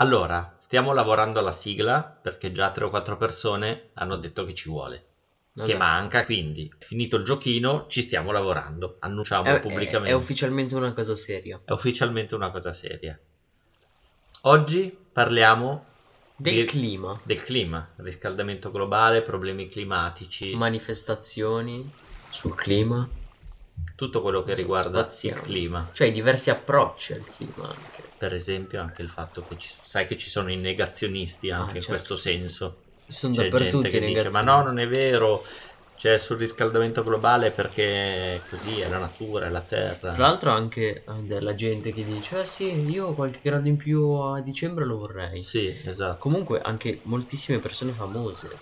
Allora, 0.00 0.56
stiamo 0.58 0.94
lavorando 0.94 1.40
alla 1.40 1.52
sigla 1.52 2.02
perché 2.02 2.52
già 2.52 2.70
tre 2.70 2.84
o 2.84 2.88
quattro 2.88 3.18
persone 3.18 3.90
hanno 3.94 4.16
detto 4.16 4.44
che 4.44 4.54
ci 4.54 4.70
vuole. 4.70 5.04
Vabbè. 5.52 5.68
Che 5.68 5.76
manca, 5.76 6.24
quindi 6.24 6.72
finito 6.78 7.16
il 7.16 7.24
giochino, 7.24 7.84
ci 7.86 8.00
stiamo 8.00 8.32
lavorando. 8.32 8.96
Annunciamo 9.00 9.44
È, 9.44 9.54
è- 9.56 9.60
pubblicamente. 9.60 10.08
è 10.10 10.14
ufficialmente 10.14 10.74
una 10.74 10.94
cosa 10.94 11.14
seria. 11.14 11.60
È 11.62 11.72
ufficialmente 11.72 12.34
una 12.34 12.50
cosa 12.50 12.72
seria. 12.72 13.18
Oggi 14.42 14.96
parliamo 15.12 15.84
Del 16.34 16.54
di- 16.54 16.64
clima, 16.64 17.20
del 17.22 17.42
clima, 17.42 17.86
riscaldamento 17.96 18.70
globale, 18.70 19.20
problemi 19.20 19.68
climatici, 19.68 20.56
manifestazioni 20.56 21.92
sul 22.30 22.54
clima, 22.54 23.06
tutto 23.94 24.22
quello 24.22 24.42
che 24.42 24.54
riguarda 24.54 25.08
il 25.22 25.40
clima. 25.40 25.90
cioè 25.92 26.10
diversi 26.12 26.50
approcci 26.50 27.12
al 27.12 27.24
clima 27.24 27.68
anche. 27.68 28.12
Per 28.16 28.32
esempio 28.34 28.80
anche 28.80 29.02
il 29.02 29.10
fatto 29.10 29.42
che 29.42 29.56
ci- 29.58 29.78
sai 29.82 30.06
che 30.06 30.16
ci 30.16 30.28
sono 30.30 30.50
i 30.50 30.56
negazionisti 30.56 31.50
anche 31.50 31.62
Ah, 31.62 31.74
in 31.74 31.80
certo. 31.80 31.88
questo 31.88 32.16
senso. 32.16 32.82
Sono 33.06 33.34
C'è 33.34 33.42
dappertutto 33.42 33.86
gente 33.86 33.88
i 33.88 33.90
che 33.90 34.00
dice 34.00 34.30
ma 34.30 34.40
no, 34.42 34.62
non 34.62 34.78
è 34.78 34.86
vero, 34.88 35.42
c'è 35.94 36.16
sul 36.18 36.36
riscaldamento 36.38 37.02
globale 37.02 37.52
perché 37.52 38.44
così, 38.48 38.78
è 38.80 38.88
la 38.88 38.98
natura, 38.98 39.46
è 39.46 39.50
la 39.50 39.62
terra. 39.64 40.14
Tra 40.14 40.26
l'altro 40.26 40.50
anche 40.50 41.04
eh, 41.04 41.22
della 41.24 41.54
gente 41.54 41.92
che 41.92 42.04
dice, 42.04 42.40
eh 42.40 42.46
sì, 42.46 42.84
io 42.88 43.14
qualche 43.14 43.40
grado 43.42 43.68
in 43.68 43.76
più 43.76 44.02
a 44.12 44.40
dicembre 44.40 44.84
lo 44.84 44.98
vorrei. 44.98 45.40
Sì, 45.40 45.66
esatto, 45.66 46.18
Comunque 46.18 46.60
anche 46.60 47.00
moltissime 47.04 47.58
persone 47.58 47.92
famose, 47.92 48.60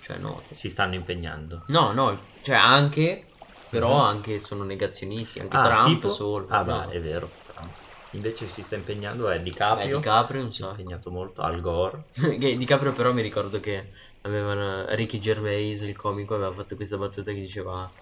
cioè 0.00 0.18
no, 0.18 0.46
si 0.52 0.68
stanno 0.68 0.94
impegnando. 0.94 1.64
no, 1.68 1.92
no, 1.92 2.34
cioè 2.40 2.56
anche, 2.56 3.27
però 3.68 3.92
Mhm. 3.92 4.00
anche 4.00 4.38
sono 4.38 4.64
negazionisti, 4.64 5.38
anche 5.40 5.58
Ah, 5.58 5.60
Trump 5.60 6.00
tipo? 6.00 6.08
solo. 6.08 6.46
Ah, 6.48 6.62
no. 6.64 6.86
beh, 6.86 6.88
è 6.90 7.00
vero. 7.00 7.40
Trump. 7.42 7.76
Invece 8.10 8.48
si 8.48 8.62
sta 8.62 8.76
impegnando 8.76 9.28
è 9.28 9.40
Eh, 9.40 9.42
DiCaprio. 9.42 9.88
DiCaprio 9.88 10.42
non 10.42 10.50
si 10.50 10.62
è 10.62 10.64
so. 10.64 10.68
impegnato 10.68 11.10
molto, 11.10 11.42
Al 11.42 11.60
Gore. 11.60 12.04
Che 12.40 12.56
DiCaprio 12.56 12.92
però 12.92 13.12
mi 13.12 13.22
ricordo 13.22 13.60
che 13.60 13.90
avevano 14.22 14.86
Ricky 14.94 15.18
Gervais, 15.18 15.80
il 15.82 15.96
comico, 15.96 16.34
aveva 16.34 16.52
fatto 16.52 16.76
questa 16.76 16.96
battuta 16.98 17.32
che 17.32 17.40
diceva 17.40 17.92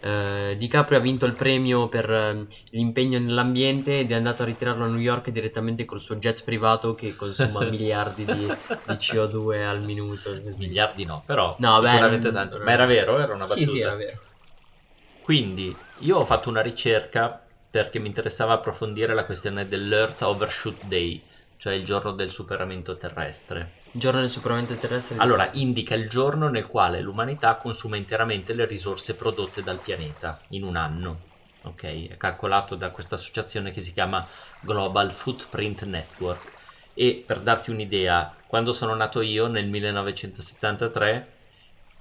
eh, 0.00 0.54
DiCaprio 0.58 0.98
ha 0.98 1.00
vinto 1.00 1.24
il 1.26 1.34
premio 1.36 1.88
per 1.88 2.10
eh, 2.10 2.46
l'impegno 2.70 3.18
nell'ambiente 3.18 4.00
ed 4.00 4.10
è 4.10 4.14
andato 4.14 4.42
a 4.42 4.46
ritirarlo 4.46 4.84
a 4.84 4.88
New 4.88 4.98
York 5.00 5.30
direttamente 5.30 5.84
col 5.84 6.00
suo 6.00 6.16
jet 6.16 6.44
privato 6.44 6.94
che 6.94 7.14
consuma 7.14 7.62
miliardi 7.64 8.26
di, 8.26 8.54
di 8.82 8.96
CO2 8.98 9.64
al 9.64 9.82
minuto. 9.82 10.40
Miliardi 10.56 11.04
no, 11.04 11.22
però 11.24 11.58
No, 11.58 11.80
beh, 11.82 12.00
sicuramente 12.00 12.30
non- 12.30 12.32
tanto. 12.32 12.60
Ma 12.60 12.72
era 12.72 12.86
vero? 12.86 13.18
Era 13.18 13.34
una 13.34 13.46
battuta? 13.46 13.64
Sì, 13.64 13.66
sì, 13.66 13.78
era 13.80 13.94
vero. 13.96 14.22
Quindi 15.24 15.74
io 16.00 16.18
ho 16.18 16.24
fatto 16.26 16.50
una 16.50 16.60
ricerca 16.60 17.42
perché 17.70 17.98
mi 17.98 18.08
interessava 18.08 18.52
approfondire 18.52 19.14
la 19.14 19.24
questione 19.24 19.66
dell'Earth 19.66 20.20
Overshoot 20.20 20.82
Day, 20.82 21.24
cioè 21.56 21.72
il 21.72 21.82
giorno 21.82 22.12
del 22.12 22.30
superamento 22.30 22.98
terrestre. 22.98 23.84
Giorno 23.90 24.20
del 24.20 24.28
superamento 24.28 24.76
terrestre. 24.76 25.16
Allora, 25.16 25.48
indica 25.54 25.94
il 25.94 26.10
giorno 26.10 26.50
nel 26.50 26.66
quale 26.66 27.00
l'umanità 27.00 27.56
consuma 27.56 27.96
interamente 27.96 28.52
le 28.52 28.66
risorse 28.66 29.14
prodotte 29.14 29.62
dal 29.62 29.80
pianeta 29.80 30.42
in 30.50 30.62
un 30.62 30.76
anno. 30.76 31.20
Ok, 31.62 32.10
è 32.10 32.16
calcolato 32.18 32.74
da 32.74 32.90
questa 32.90 33.14
associazione 33.14 33.70
che 33.70 33.80
si 33.80 33.94
chiama 33.94 34.28
Global 34.60 35.10
Footprint 35.10 35.84
Network. 35.84 36.52
E 36.92 37.24
per 37.26 37.40
darti 37.40 37.70
un'idea, 37.70 38.44
quando 38.46 38.74
sono 38.74 38.94
nato 38.94 39.22
io 39.22 39.46
nel 39.46 39.68
1973 39.68 41.43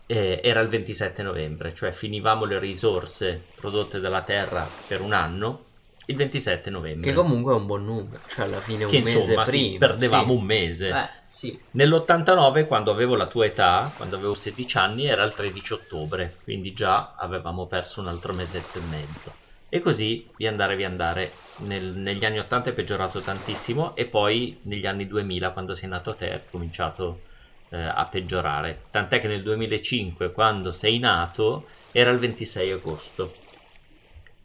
eh, 0.05 0.39
era 0.43 0.59
il 0.59 0.67
27 0.69 1.23
novembre, 1.23 1.73
cioè 1.73 1.91
finivamo 1.91 2.45
le 2.45 2.59
risorse 2.59 3.41
prodotte 3.55 3.99
dalla 3.99 4.21
Terra 4.21 4.67
per 4.85 5.01
un 5.01 5.13
anno 5.13 5.65
il 6.07 6.17
27 6.17 6.69
novembre. 6.69 7.09
Che 7.09 7.15
comunque 7.15 7.53
è 7.53 7.55
un 7.55 7.65
buon 7.65 7.85
numero, 7.85 8.21
cioè 8.27 8.45
alla 8.45 8.59
fine 8.59 8.83
un 8.83 8.91
Che 8.91 8.99
mese 8.99 9.17
insomma, 9.19 9.45
sì, 9.45 9.57
prima. 9.59 9.77
perdevamo 9.77 10.33
sì. 10.33 10.37
un 10.39 10.43
mese. 10.43 10.89
Eh, 10.89 11.09
sì. 11.23 11.59
Nell'89, 11.71 12.67
quando 12.67 12.91
avevo 12.91 13.15
la 13.15 13.27
tua 13.27 13.45
età, 13.45 13.93
quando 13.95 14.17
avevo 14.17 14.33
16 14.33 14.77
anni, 14.77 15.05
era 15.05 15.23
il 15.23 15.33
13 15.33 15.73
ottobre, 15.73 16.39
quindi 16.43 16.73
già 16.73 17.13
avevamo 17.15 17.67
perso 17.67 18.01
un 18.01 18.07
altro 18.07 18.33
mesetto 18.33 18.79
e 18.79 18.81
mezzo. 18.81 19.35
E 19.69 19.79
così 19.79 20.29
via 20.35 20.49
andare, 20.49 20.75
via 20.75 20.87
andare. 20.89 21.37
Nel- 21.55 21.95
negli 21.95 22.25
anni 22.25 22.39
80 22.39 22.71
è 22.71 22.73
peggiorato 22.73 23.21
tantissimo 23.21 23.95
e 23.95 24.05
poi 24.07 24.59
negli 24.63 24.85
anni 24.85 25.07
2000, 25.07 25.51
quando 25.51 25.73
sei 25.73 25.87
nato 25.87 26.15
te, 26.15 26.31
è 26.31 26.45
cominciato 26.49 27.23
eh, 27.73 27.81
a 27.81 28.05
peggiorare. 28.05 28.85
Tant'è 28.91 29.19
che 29.19 29.27
nel 29.27 29.41
2005, 29.41 30.31
quando 30.31 30.71
sei 30.71 30.99
nato, 30.99 31.67
era 31.91 32.11
il 32.11 32.19
26 32.19 32.71
agosto, 32.71 33.33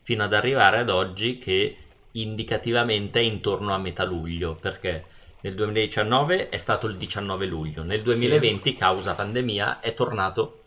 fino 0.03 0.23
ad 0.25 0.33
arrivare 0.33 0.79
ad 0.79 0.89
oggi 0.89 1.37
che 1.37 1.77
indicativamente 2.13 3.21
è 3.21 3.23
intorno 3.23 3.75
a 3.75 3.79
metà 3.79 4.05
luglio, 4.05 4.57
perché 4.57 5.05
nel 5.41 5.55
2019 5.55 6.49
è 6.49 6.57
stato 6.57 6.87
il 6.87 6.97
19 6.97 7.45
luglio, 7.45 7.83
nel 7.83 8.03
2020 8.03 8.75
causa 8.75 9.15
pandemia 9.15 9.81
è 9.81 9.93
tornato 9.93 10.63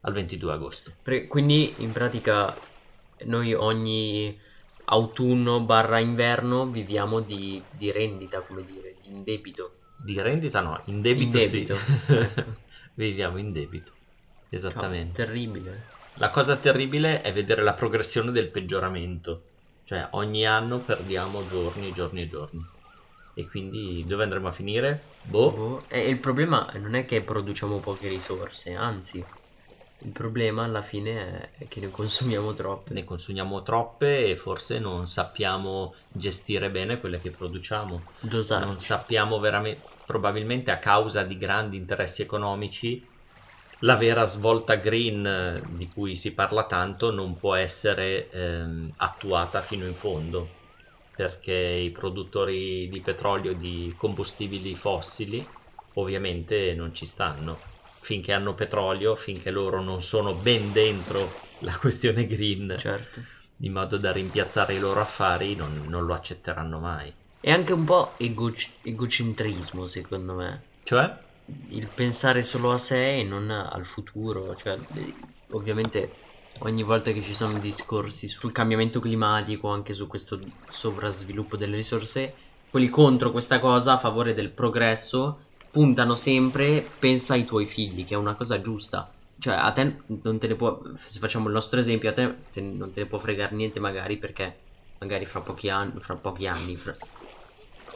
al 0.00 0.14
22 0.14 0.52
agosto. 0.52 0.92
Pre- 1.02 1.26
quindi 1.26 1.82
in 1.82 1.92
pratica 1.92 2.58
noi 3.26 3.52
ogni 3.52 4.40
autunno 4.86 5.60
barra 5.60 5.98
inverno 5.98 6.70
viviamo 6.70 7.20
di, 7.20 7.62
di 7.70 7.92
rendita, 7.92 8.40
come 8.40 8.64
dire, 8.64 8.96
di 9.02 9.08
indebito. 9.08 9.72
Di 9.96 10.20
rendita 10.20 10.60
no, 10.60 10.82
in 10.86 11.00
debito, 11.00 11.38
In 11.38 11.44
debito, 11.44 11.76
sì. 11.76 11.94
Viviamo 12.94 13.38
in 13.38 13.52
debito. 13.52 13.92
Cavolo, 13.92 14.56
Esattamente. 14.56 15.24
terribile. 15.24 15.94
La 16.14 16.30
cosa 16.30 16.56
terribile 16.56 17.20
è 17.20 17.32
vedere 17.32 17.62
la 17.62 17.74
progressione 17.74 18.30
del 18.30 18.50
peggioramento. 18.50 19.42
Cioè 19.84 20.08
ogni 20.12 20.46
anno 20.46 20.82
perdiamo 20.84 21.46
giorni 21.46 21.92
giorni 21.92 22.22
e 22.22 22.26
giorni. 22.26 22.66
E 23.34 23.46
quindi 23.46 24.04
dove 24.06 24.22
andremo 24.22 24.48
a 24.48 24.52
finire? 24.52 25.18
Boh. 25.22 25.52
Boh. 25.52 25.88
E 25.88 26.08
il 26.08 26.20
problema 26.20 26.70
non 26.76 26.94
è 26.94 27.04
che 27.04 27.22
produciamo 27.22 27.80
poche 27.80 28.08
risorse, 28.08 28.72
anzi, 28.72 29.26
il 30.06 30.12
problema 30.12 30.62
alla 30.62 30.82
fine 30.82 31.50
è, 31.58 31.66
che 31.66 31.80
ne 31.80 31.90
consumiamo 31.90 32.52
troppe. 32.52 32.94
Ne 32.94 33.02
consumiamo 33.02 33.62
troppe 33.62 34.28
e 34.30 34.36
forse 34.36 34.78
non 34.78 35.08
sappiamo 35.08 35.94
gestire 36.12 36.70
bene 36.70 37.00
quelle 37.00 37.18
che 37.18 37.32
produciamo. 37.32 38.04
Dosarci. 38.20 38.64
Non 38.64 38.78
sappiamo 38.78 39.40
veramente, 39.40 39.82
probabilmente 40.04 40.70
a 40.70 40.78
causa 40.78 41.24
di 41.24 41.36
grandi 41.36 41.76
interessi 41.76 42.22
economici, 42.22 43.04
la 43.80 43.96
vera 43.96 44.24
svolta 44.26 44.76
green 44.76 45.26
eh, 45.26 45.62
di 45.66 45.88
cui 45.88 46.14
si 46.14 46.32
parla 46.34 46.66
tanto 46.66 47.12
non 47.12 47.36
può 47.36 47.56
essere 47.56 48.30
ehm, 48.30 48.92
attuata 48.98 49.60
fino 49.60 49.86
in 49.86 49.96
fondo, 49.96 50.54
perché 51.16 51.52
i 51.52 51.90
produttori 51.90 52.88
di 52.88 53.00
petrolio 53.00 53.50
e 53.50 53.56
di 53.56 53.92
combustibili 53.96 54.76
fossili 54.76 55.52
ovviamente 55.94 56.74
non 56.74 56.94
ci 56.94 57.06
stanno. 57.06 57.74
Finché 58.06 58.32
hanno 58.32 58.54
petrolio, 58.54 59.16
finché 59.16 59.50
loro 59.50 59.82
non 59.82 60.00
sono 60.00 60.36
ben 60.36 60.70
dentro 60.70 61.40
la 61.58 61.76
questione 61.76 62.24
green, 62.28 62.76
Certo. 62.78 63.20
in 63.62 63.72
modo 63.72 63.96
da 63.96 64.12
rimpiazzare 64.12 64.74
i 64.74 64.78
loro 64.78 65.00
affari, 65.00 65.56
non, 65.56 65.88
non 65.88 66.06
lo 66.06 66.14
accetteranno 66.14 66.78
mai. 66.78 67.12
È 67.40 67.50
anche 67.50 67.72
un 67.72 67.84
po' 67.84 68.16
ego- 68.20 68.52
egocentrismo, 68.84 69.86
secondo 69.86 70.34
me. 70.34 70.62
Cioè? 70.84 71.24
il 71.70 71.88
pensare 71.88 72.44
solo 72.44 72.70
a 72.70 72.78
sé 72.78 73.18
e 73.18 73.24
non 73.24 73.50
al 73.50 73.84
futuro, 73.84 74.54
cioè 74.54 74.78
ovviamente 75.50 76.12
ogni 76.60 76.84
volta 76.84 77.10
che 77.10 77.22
ci 77.22 77.34
sono 77.34 77.58
discorsi 77.58 78.28
sul 78.28 78.52
cambiamento 78.52 79.00
climatico, 79.00 79.68
anche 79.68 79.94
su 79.94 80.06
questo 80.06 80.38
sovrasviluppo 80.68 81.56
delle 81.56 81.74
risorse, 81.74 82.34
quelli 82.70 82.88
contro 82.88 83.32
questa 83.32 83.58
cosa 83.58 83.94
a 83.94 83.98
favore 83.98 84.32
del 84.32 84.50
progresso 84.50 85.40
puntano 85.76 86.14
sempre 86.14 86.96
pensa 86.98 87.34
ai 87.34 87.44
tuoi 87.44 87.66
figli, 87.66 88.04
che 88.06 88.14
è 88.14 88.16
una 88.16 88.34
cosa 88.36 88.60
giusta. 88.60 88.98
Cioè 89.38 89.54
a 89.54 89.70
te 89.72 89.82
non 90.22 90.38
te 90.38 90.46
ne 90.48 90.56
può, 90.56 90.80
se 90.96 91.18
facciamo 91.18 91.46
il 91.48 91.52
nostro 91.54 91.78
esempio, 91.78 92.10
a 92.10 92.12
te, 92.12 92.46
te- 92.50 92.60
non 92.62 92.92
te 92.92 93.00
ne 93.00 93.06
può 93.06 93.18
fregare 93.18 93.54
niente 93.54 93.80
magari 93.80 94.18
perché 94.18 94.64
magari 94.98 95.26
fra 95.26 95.42
pochi 95.42 95.68
anni, 95.68 96.00
fra 96.00 96.16
pochi 96.18 96.46
anni, 96.46 96.76
fra- 96.76 96.98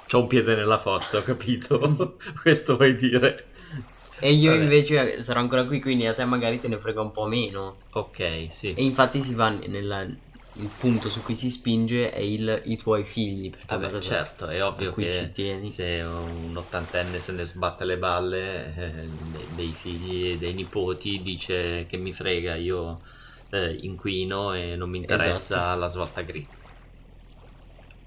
C'ho 0.06 0.18
un 0.20 0.26
piede 0.26 0.54
nella 0.56 0.76
fossa, 0.76 1.18
ho 1.18 1.22
capito. 1.22 1.78
Questo 2.42 2.76
vuoi 2.76 2.94
dire? 2.94 3.46
E 4.20 4.32
io 4.32 4.52
Vabbè. 4.52 4.54
invece 4.54 5.20
sarò 5.20 5.40
ancora 5.40 5.66
qui, 5.66 5.80
quindi 5.80 6.06
a 6.06 6.14
te 6.14 6.24
magari 6.24 6.60
te 6.60 6.68
ne 6.68 6.78
frega 6.78 7.00
un 7.00 7.10
po' 7.10 7.26
meno. 7.26 7.86
Ok, 7.92 8.48
sì. 8.50 8.70
E 8.72 8.84
infatti 8.84 9.20
si 9.22 9.34
va 9.34 9.48
nella, 9.50 10.06
il 10.54 10.72
punto 10.72 11.08
su 11.10 11.22
cui 11.22 11.34
si 11.34 11.50
spinge 11.50 12.10
è 12.10 12.18
il, 12.20 12.62
i 12.66 12.76
tuoi 12.76 13.04
figli. 13.04 13.52
Vabbè, 13.68 13.98
certo, 14.00 14.46
è 14.48 14.62
ovvio 14.64 14.94
che 14.94 15.32
se 15.62 16.00
un 16.02 16.56
ottantenne 16.56 17.20
se 17.20 17.32
ne 17.32 17.44
sbatte 17.44 17.84
le 17.84 17.98
balle 17.98 18.74
eh, 18.74 19.08
de- 19.08 19.48
dei 19.52 19.74
figli 19.74 20.30
e 20.32 20.38
dei 20.38 20.54
nipoti 20.54 21.20
dice 21.22 21.86
che 21.86 21.96
mi 21.96 22.12
frega, 22.12 22.56
io 22.56 23.00
eh, 23.50 23.76
inquino 23.82 24.52
e 24.54 24.76
non 24.76 24.90
mi 24.90 24.98
interessa 24.98 25.74
Esatto. 25.74 25.80
la 25.80 25.88
svolta 25.88 26.22
green. 26.22 26.48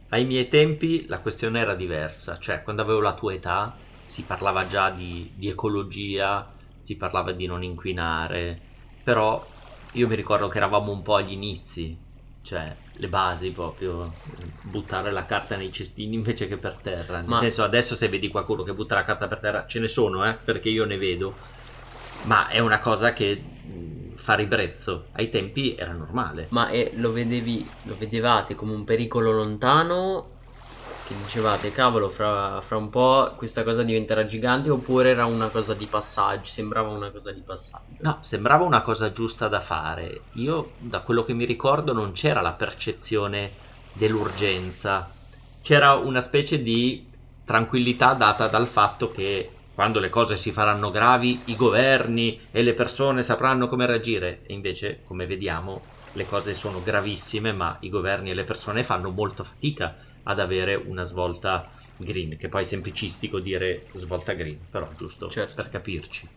Ai 0.10 0.26
miei 0.26 0.48
tempi 0.48 1.06
la 1.08 1.20
questione 1.20 1.60
era 1.60 1.76
diversa, 1.76 2.38
cioè 2.38 2.62
quando 2.64 2.82
avevo 2.84 3.02
la 3.02 3.14
tua 3.16 3.34
età 3.34 3.78
si 4.02 4.26
parlava 4.26 4.66
già 4.66 4.90
di, 4.92 5.34
di 5.36 5.50
ecologia, 5.50 6.56
si 6.80 6.96
parlava 6.96 7.32
di 7.34 7.46
non 7.48 7.64
inquinare, 7.64 8.64
però 9.02 9.52
io 9.92 10.08
mi 10.08 10.16
ricordo 10.16 10.48
che 10.48 10.58
eravamo 10.58 10.92
un 10.92 11.02
po' 11.02 11.16
agli 11.16 11.32
inizi, 11.34 12.02
cioè 12.44 12.78
le 12.92 13.10
basi 13.10 13.52
proprio, 13.52 14.22
buttare 14.62 15.12
la 15.12 15.26
carta 15.26 15.56
nei 15.56 15.72
cestini 15.72 16.16
invece 16.16 16.48
che 16.48 16.58
per 16.60 16.78
terra. 16.78 17.22
Nel 17.22 17.28
Ma- 17.28 17.40
senso, 17.40 17.64
adesso 17.64 17.96
se 17.96 18.10
vedi 18.10 18.28
qualcuno 18.28 18.64
che 18.64 18.74
butta 18.76 18.96
la 18.96 19.04
carta 19.04 19.28
per 19.28 19.40
terra, 19.40 19.66
ce 19.66 19.80
ne 19.80 19.88
sono, 19.88 20.26
eh, 20.28 20.36
perché 20.36 20.70
io 20.70 20.86
ne 20.86 20.98
vedo, 20.98 21.40
ma 22.22 22.48
è 22.48 22.60
una 22.60 22.80
cosa 22.80 23.14
che 23.14 23.54
mh, 23.62 24.16
fa 24.16 24.36
ribrezzo. 24.36 25.10
Ai 25.14 25.30
tempi 25.30 25.76
era 25.76 25.94
normale. 25.94 26.48
Ma 26.52 26.70
eh, 26.70 26.92
lo 26.96 27.12
vedevi, 27.12 27.80
lo 27.82 27.98
vedevate 27.98 28.56
come 28.56 28.72
un 28.74 28.86
pericolo 28.86 29.32
lontano? 29.34 30.33
Che 31.14 31.20
dicevate, 31.20 31.70
cavolo, 31.70 32.10
fra, 32.10 32.60
fra 32.62 32.78
un 32.78 32.90
po' 32.90 33.36
questa 33.38 33.62
cosa 33.64 33.84
diventerà 33.84 34.26
gigante 34.26 34.72
oppure 34.72 35.12
era 35.12 35.28
una 35.28 35.52
cosa 35.52 35.76
di 35.76 35.86
passaggio? 35.86 36.50
Sembrava 36.50 36.90
una 36.90 37.12
cosa 37.12 37.32
di 37.32 37.42
passaggio. 37.42 38.02
No, 38.02 38.18
sembrava 38.22 38.64
una 38.64 38.82
cosa 38.82 39.12
giusta 39.12 39.48
da 39.48 39.60
fare. 39.60 40.24
Io, 40.32 40.74
da 40.80 41.02
quello 41.02 41.22
che 41.22 41.34
mi 41.34 41.46
ricordo, 41.46 41.94
non 41.94 42.14
c'era 42.14 42.42
la 42.42 42.54
percezione 42.54 43.52
dell'urgenza. 43.92 45.08
C'era 45.62 45.94
una 45.94 46.20
specie 46.20 46.64
di 46.64 47.08
tranquillità 47.46 48.16
data 48.16 48.48
dal 48.48 48.68
fatto 48.68 49.12
che 49.12 49.52
quando 49.76 50.00
le 50.00 50.10
cose 50.10 50.36
si 50.36 50.52
faranno 50.52 50.90
gravi, 50.90 51.44
i 51.46 51.56
governi 51.56 52.42
e 52.50 52.64
le 52.64 52.74
persone 52.74 53.22
sapranno 53.22 53.68
come 53.68 53.86
reagire. 53.86 54.42
E 54.48 54.54
invece, 54.54 55.04
come 55.04 55.28
vediamo, 55.28 55.86
le 56.14 56.26
cose 56.26 56.56
sono 56.56 56.82
gravissime, 56.82 57.54
ma 57.54 57.78
i 57.82 57.90
governi 57.90 58.32
e 58.32 58.34
le 58.34 58.46
persone 58.46 58.84
fanno 58.84 59.12
molta 59.12 59.44
fatica 59.44 59.96
ad 60.24 60.40
avere 60.40 60.76
una 60.76 61.04
svolta 61.04 61.72
green, 61.96 62.38
che 62.38 62.50
poi 62.50 62.62
è 62.62 62.66
semplicistico 62.66 63.40
dire 63.40 63.90
svolta 63.94 64.34
green, 64.34 64.68
però 64.70 64.92
giusto 64.96 65.30
Certo. 65.30 65.54
per 65.56 65.70
capirci. 65.70 66.30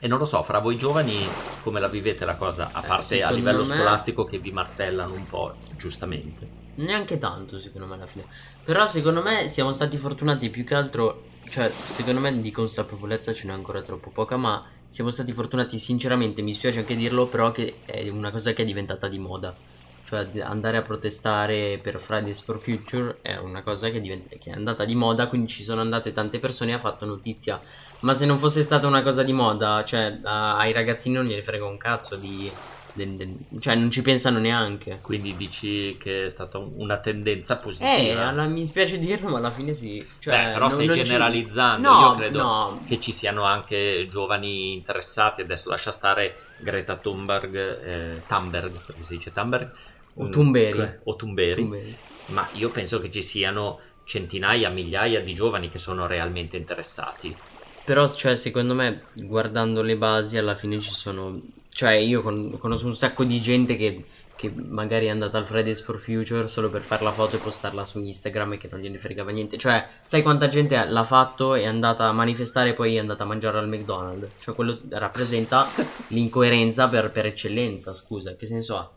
E 0.00 0.08
non 0.08 0.18
lo 0.18 0.24
so, 0.24 0.42
fra 0.42 0.58
voi 0.58 0.76
giovani 0.76 1.26
come 1.60 1.80
la 1.80 1.88
vivete 1.88 2.24
la 2.24 2.36
cosa, 2.36 2.72
a 2.72 2.82
Eh, 2.82 2.86
parte 2.86 3.22
a 3.22 3.30
secondo 3.30 3.34
livello 3.36 3.58
me- 3.64 3.76
scolastico 3.76 4.24
che 4.24 4.38
vi 4.38 4.50
martellano 4.50 5.14
un 5.14 5.26
po', 5.26 5.60
giustamente. 5.76 6.48
Neanche 6.76 7.18
tanto, 7.18 7.58
secondo 7.58 7.86
me, 7.86 7.94
alla 7.94 8.06
fine. 8.06 8.26
Però, 8.62 8.84
secondo 8.86 9.22
me, 9.22 9.48
siamo 9.48 9.72
stati 9.72 9.96
fortunati 9.96 10.50
più 10.50 10.64
che 10.64 10.74
altro. 10.74 11.30
Cioè, 11.48 11.70
secondo 11.70 12.20
me 12.20 12.40
di 12.40 12.50
consapevolezza 12.50 13.32
ce 13.32 13.46
n'è 13.46 13.52
ancora 13.52 13.82
troppo 13.82 14.10
poca. 14.10 14.36
Ma 14.36 14.62
siamo 14.88 15.10
stati 15.10 15.32
fortunati, 15.32 15.78
sinceramente, 15.78 16.42
mi 16.42 16.52
spiace 16.52 16.80
anche 16.80 16.96
dirlo. 16.96 17.28
Però, 17.28 17.50
che 17.52 17.82
è 17.84 18.08
una 18.08 18.30
cosa 18.32 18.52
che 18.52 18.62
è 18.62 18.64
diventata 18.64 19.06
di 19.08 19.18
moda. 19.18 19.56
Cioè, 20.04 20.28
andare 20.42 20.76
a 20.76 20.82
protestare 20.82 21.80
per 21.80 21.98
Fridays 22.00 22.42
for 22.44 22.60
Future 22.60 23.20
è 23.22 23.36
una 23.36 23.62
cosa 23.62 23.88
che, 23.90 24.00
divent- 24.00 24.36
che 24.38 24.50
è 24.50 24.52
andata 24.54 24.84
di 24.84 24.94
moda. 24.94 25.28
Quindi 25.28 25.48
ci 25.48 25.62
sono 25.62 25.80
andate 25.80 26.12
tante 26.12 26.38
persone 26.38 26.70
e 26.72 26.74
ha 26.74 26.78
fatto 26.78 27.06
notizia. 27.06 27.60
Ma 28.00 28.12
se 28.14 28.26
non 28.26 28.38
fosse 28.38 28.62
stata 28.62 28.86
una 28.86 29.02
cosa 29.02 29.22
di 29.22 29.32
moda, 29.32 29.82
cioè, 29.84 30.18
a- 30.22 30.56
ai 30.58 30.72
ragazzini 30.72 31.14
non 31.16 31.24
gliene 31.26 31.42
frega 31.42 31.64
un 31.66 31.76
cazzo 31.78 32.16
di. 32.16 32.56
Del- 32.94 33.16
del- 33.16 33.38
cioè, 33.60 33.74
non 33.74 33.90
ci 33.90 34.02
pensano 34.02 34.38
neanche. 34.38 35.00
Quindi 35.02 35.34
dici 35.36 35.96
che 35.98 36.24
è 36.26 36.28
stata 36.28 36.58
un- 36.58 36.72
una 36.76 36.98
tendenza 37.00 37.56
Eh, 37.56 37.60
positiva. 37.60 38.28
alla- 38.28 38.46
mi 38.46 38.64
spiace 38.66 38.98
dirlo, 38.98 39.28
ma 39.30 39.38
alla 39.38 39.50
fine 39.50 39.74
sì. 39.74 40.04
Cioè, 40.20 40.34
Beh, 40.36 40.52
però 40.52 40.58
non- 40.60 40.70
stai 40.70 40.86
non 40.86 40.94
ci- 40.96 41.02
generalizzando, 41.02 41.88
No, 41.90 42.00
io 42.00 42.14
credo 42.14 42.42
no. 42.42 42.84
che 42.86 43.00
ci 43.00 43.12
siano 43.12 43.42
anche 43.44 44.06
giovani 44.08 44.72
interessati, 44.74 45.40
adesso 45.40 45.68
lascia 45.70 45.92
stare 45.92 46.34
Greta 46.56 46.96
Thunberg, 46.96 47.54
eh, 47.54 48.24
Thunberg, 48.26 48.84
perché 48.84 49.02
si 49.02 49.14
dice 49.16 49.32
Thunberg, 49.32 49.72
O 50.14 50.28
Thunberg. 50.28 51.00
o. 51.04 51.16
Thunberg. 51.16 52.02
ma 52.26 52.48
io 52.52 52.70
penso 52.70 53.00
che 53.00 53.10
ci 53.10 53.20
siano 53.22 53.80
centinaia, 54.04 54.70
migliaia 54.70 55.20
di 55.20 55.34
giovani 55.34 55.68
che 55.68 55.78
sono 55.78 56.06
realmente 56.06 56.56
interessati. 56.56 57.38
Però, 57.84 58.06
cioè, 58.08 58.34
secondo 58.34 58.72
me, 58.74 59.08
guardando 59.12 59.82
le 59.82 59.96
basi, 59.98 60.38
alla 60.38 60.54
fine 60.54 60.80
ci 60.80 60.94
sono. 60.94 61.42
Cioè, 61.74 61.92
io 61.94 62.22
con- 62.22 62.56
conosco 62.58 62.86
un 62.86 62.94
sacco 62.96 63.24
di 63.24 63.40
gente 63.40 63.74
che, 63.76 64.06
che 64.34 64.50
magari 64.54 65.06
è 65.06 65.08
andata 65.10 65.38
al 65.38 65.44
Fridays 65.46 65.82
for 65.82 65.98
Future 65.98 66.46
solo 66.48 66.70
per 66.70 66.82
fare 66.82 67.02
la 67.02 67.12
foto 67.12 67.36
e 67.36 67.40
postarla 67.40 67.84
su 67.84 68.00
Instagram 68.00 68.52
e 68.54 68.56
che 68.58 68.68
non 68.70 68.80
gliene 68.80 68.96
fregava 68.98 69.30
niente. 69.32 69.58
Cioè, 69.58 69.84
sai 70.04 70.22
quanta 70.22 70.48
gente 70.48 70.82
l'ha 70.86 71.04
fatto, 71.04 71.54
è 71.54 71.64
andata 71.66 72.06
a 72.06 72.12
manifestare 72.12 72.70
e 72.70 72.74
poi 72.74 72.94
è 72.96 72.98
andata 73.00 73.24
a 73.24 73.26
mangiare 73.26 73.58
al 73.58 73.68
McDonald's? 73.68 74.34
Cioè, 74.38 74.54
quello 74.54 74.80
rappresenta 74.90 75.74
l'incoerenza 76.08 76.88
per, 76.88 77.10
per 77.10 77.26
eccellenza, 77.26 77.92
scusa, 77.94 78.36
che 78.36 78.46
senso 78.46 78.76
ha? 78.76 78.90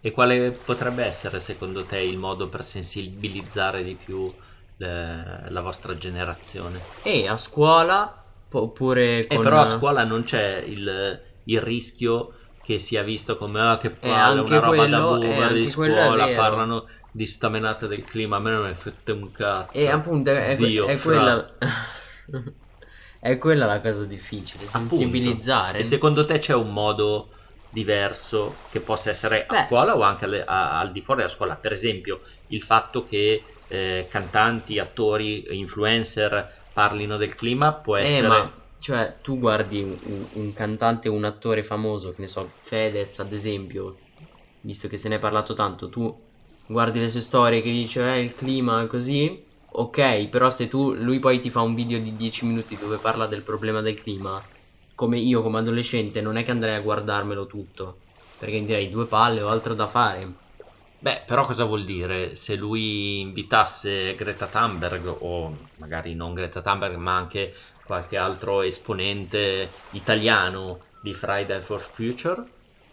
E 0.00 0.12
quale 0.12 0.52
potrebbe 0.52 1.04
essere 1.04 1.40
secondo 1.40 1.84
te 1.84 1.98
il 1.98 2.16
modo 2.16 2.48
per 2.48 2.62
sensibilizzare 2.62 3.82
di 3.82 3.96
più 3.96 4.32
eh, 4.76 5.50
la 5.50 5.60
vostra 5.62 5.96
generazione? 5.96 6.92
E 7.02 7.28
a 7.28 7.36
scuola, 7.36 8.12
po- 8.48 8.62
oppure 8.62 9.26
Eh, 9.26 9.26
con... 9.26 9.42
però 9.42 9.60
a 9.60 9.64
scuola 9.66 10.04
non 10.04 10.22
c'è 10.24 10.58
il, 10.58 11.22
il 11.44 11.60
rischio 11.60 12.34
che 12.60 12.78
sia 12.78 13.02
visto 13.02 13.36
come 13.36 13.60
ah, 13.60 13.76
che 13.76 13.90
palle, 13.90 14.40
anche 14.40 14.54
una 14.54 14.58
roba 14.60 14.86
da 14.86 15.00
quello- 15.00 15.20
eh, 15.22 15.28
boomer 15.28 15.52
di 15.52 15.62
è 15.62 15.66
scuola, 15.66 16.28
parlano 16.34 16.86
di 17.10 17.26
sta 17.26 17.48
menata 17.48 17.86
del 17.86 18.04
clima, 18.04 18.36
a 18.36 18.40
me 18.40 18.50
non 18.52 18.64
ne 18.66 18.74
fette 18.74 19.12
un 19.12 19.30
cazzo. 19.30 19.78
E 19.78 19.88
appunto 19.88 20.30
è, 20.30 20.46
è- 20.48 20.56
Zio, 20.56 20.86
è 20.86 20.96
fra. 20.96 21.12
quella 21.12 21.56
è 23.20 23.38
quella 23.38 23.66
la 23.66 23.80
cosa 23.80 24.04
difficile, 24.04 24.64
Appunto. 24.66 24.98
sensibilizzare. 24.98 25.78
E 25.78 25.82
secondo 25.84 26.24
te 26.26 26.38
c'è 26.38 26.54
un 26.54 26.72
modo 26.72 27.30
diverso 27.68 28.66
che 28.68 28.80
possa 28.82 29.10
essere 29.10 29.46
a 29.46 29.52
Beh. 29.52 29.66
scuola 29.66 29.96
o 29.96 30.02
anche 30.02 30.24
alle- 30.26 30.44
a- 30.44 30.78
al 30.78 30.92
di 30.92 31.00
fuori 31.00 31.20
della 31.22 31.32
scuola? 31.32 31.56
Per 31.58 31.72
esempio, 31.72 32.20
il 32.48 32.62
fatto 32.62 33.02
che 33.04 33.42
eh, 33.66 34.06
cantanti, 34.08 34.78
attori, 34.78 35.44
influencer 35.58 36.68
parlino 36.72 37.16
del 37.16 37.34
clima 37.34 37.74
può 37.80 37.96
Eh, 37.96 38.02
essere... 38.02 38.28
ma 38.28 38.62
cioè 38.84 39.20
tu 39.22 39.38
guardi 39.38 39.80
un, 39.82 40.28
un- 40.32 40.52
cantante 40.52 41.08
o 41.08 41.12
un 41.14 41.24
attore 41.24 41.62
famoso, 41.62 42.10
che 42.12 42.20
ne 42.20 42.26
so, 42.26 42.58
Fedez 42.62 43.18
ad 43.18 43.32
esempio, 43.32 44.00
visto 44.60 44.88
che 44.88 44.98
se 44.98 45.08
ne 45.08 45.16
è 45.16 45.18
parlato 45.18 45.54
tanto, 45.54 45.88
tu 45.88 46.04
guardi 46.66 47.00
le 47.00 47.08
sue 47.08 47.20
storie 47.22 47.62
che 47.62 47.70
dice 47.70 48.00
eh 48.14 48.20
il 48.22 48.34
clima 48.34 48.86
così, 48.86 49.48
ok, 49.66 50.28
però 50.28 50.50
se 50.50 50.68
tu 50.68 50.92
lui 50.92 51.18
poi 51.18 51.40
ti 51.40 51.48
fa 51.50 51.62
un 51.62 51.74
video 51.74 51.98
di 52.00 52.14
10 52.16 52.44
minuti 52.46 52.76
dove 52.76 52.98
parla 53.00 53.26
del 53.26 53.42
problema 53.42 53.80
del 53.80 53.98
clima, 54.00 54.46
come 54.94 55.18
io 55.18 55.40
come 55.42 55.58
adolescente 55.60 56.20
non 56.20 56.36
è 56.36 56.44
che 56.44 56.50
andrei 56.50 56.74
a 56.74 56.80
guardarmelo 56.80 57.46
tutto, 57.46 58.02
perché 58.36 58.62
direi 58.64 58.90
due 58.90 59.06
palle 59.08 59.40
ho 59.42 59.48
altro 59.48 59.74
da 59.74 59.86
fare. 59.88 60.38
Beh, 61.04 61.24
però 61.26 61.44
cosa 61.44 61.64
vuol 61.64 61.84
dire? 61.84 62.34
Se 62.34 62.54
lui 62.56 63.20
invitasse 63.20 64.14
Greta 64.14 64.48
Thunberg 64.48 65.04
o 65.06 65.68
magari 65.76 66.14
non 66.14 66.32
Greta 66.32 66.62
Thunberg, 66.62 66.94
ma 66.96 67.14
anche 67.14 67.52
qualche 67.82 68.16
altro 68.16 68.62
esponente 68.62 69.84
italiano 69.90 70.82
di 70.98 71.12
Friday 71.12 71.60
for 71.62 71.80
Future, 71.82 72.42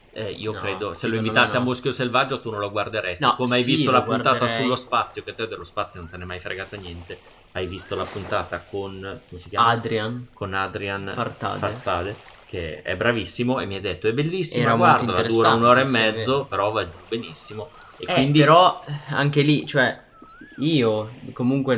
eh, 0.10 0.30
io 0.32 0.54
No, 0.54 0.62
credo, 0.62 0.94
se 0.94 1.08
lo 1.08 1.16
me 1.16 1.22
invitassi 1.22 1.56
a 1.56 1.62
no. 1.62 1.62
Muschio 1.62 1.94
Selvaggio 1.94 2.42
tu 2.42 2.50
non 2.52 2.60
lo 2.60 2.70
guarderesti. 2.70 3.24
No, 3.24 3.32
Come 3.34 3.56
hai 3.56 3.64
sì, 3.64 3.64
visto 3.64 3.92
la 3.92 4.04
puntata 4.04 4.46
guarderei. 4.46 4.50
sullo 4.50 4.76
spazio, 4.76 5.24
che 5.24 5.32
te 5.34 5.48
dello 5.48 5.64
spazio 5.64 6.02
non 6.02 6.10
te 6.10 6.18
ne 6.18 6.24
è 6.24 6.26
mai 6.28 6.42
fregato 6.42 6.76
niente. 6.76 7.22
Hai 7.52 7.66
visto 7.66 7.96
la 7.96 8.08
puntata 8.08 8.66
con? 8.66 9.24
Adrian 9.56 10.28
con 10.34 10.54
Adrian 10.54 11.06
Fartade. 11.14 11.74
Fartade, 11.78 12.20
che 12.44 12.82
è 12.82 12.96
bravissimo 12.98 13.60
e 13.62 13.66
mi 13.66 13.76
ha 13.76 13.80
detto 13.82 14.08
è 14.08 14.14
bellissima, 14.14 14.74
Era 14.74 14.76
guarda, 14.76 15.24
dura 15.24 15.52
un'ora 15.52 15.82
e 15.82 15.86
mezzo, 15.86 16.46
però 16.48 16.72
va 16.72 16.88
giù 16.88 17.00
benissimo. 17.08 17.72
E 18.04 18.06
Eh, 18.08 18.14
quindi 18.14 18.40
però 18.40 18.84
anche 19.10 19.42
lì, 19.42 19.66
cioè, 19.66 20.04
io 20.56 21.20
comunque 21.34 21.76